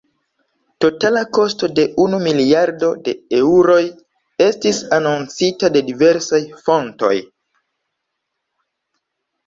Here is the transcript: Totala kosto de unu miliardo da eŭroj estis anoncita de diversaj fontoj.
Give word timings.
Totala 0.85 1.21
kosto 1.37 1.69
de 1.79 1.85
unu 2.05 2.21
miliardo 2.29 2.89
da 3.09 3.15
eŭroj 3.41 3.77
estis 4.49 4.83
anoncita 5.01 5.73
de 5.79 5.87
diversaj 5.93 6.45
fontoj. 6.67 7.17